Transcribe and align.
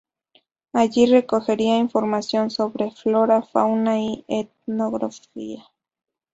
Allí 0.73 1.05
recogería 1.05 1.77
información 1.77 2.49
sobre 2.49 2.89
flora, 2.89 3.43
fauna 3.43 3.99
y 3.99 4.25
etnografía. 4.27 5.63